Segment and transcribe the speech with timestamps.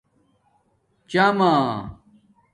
[1.09, 1.53] چامہ